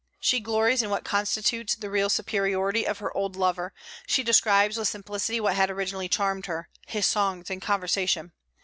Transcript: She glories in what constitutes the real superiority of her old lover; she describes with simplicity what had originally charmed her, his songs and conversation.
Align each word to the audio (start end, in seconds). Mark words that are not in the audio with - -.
She 0.19 0.39
glories 0.39 0.81
in 0.81 0.89
what 0.89 1.03
constitutes 1.05 1.75
the 1.75 1.87
real 1.91 2.09
superiority 2.09 2.87
of 2.87 2.97
her 2.97 3.15
old 3.15 3.35
lover; 3.35 3.71
she 4.07 4.23
describes 4.23 4.75
with 4.75 4.87
simplicity 4.87 5.39
what 5.39 5.55
had 5.55 5.69
originally 5.69 6.09
charmed 6.09 6.47
her, 6.47 6.69
his 6.87 7.05
songs 7.05 7.51
and 7.51 7.61
conversation. 7.61 8.31